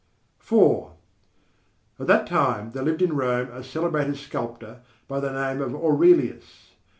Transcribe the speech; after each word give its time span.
IV 0.41 0.85
At 1.99 2.07
that 2.07 2.25
time 2.25 2.71
there 2.71 2.81
lived 2.81 3.03
in 3.03 3.15
Rome 3.15 3.49
a 3.51 3.63
celebrated 3.63 4.17
sculptor 4.17 4.79
by 5.07 5.19
the 5.19 5.31
name 5.31 5.61
of 5.61 5.75
Aurelius. 5.75 6.71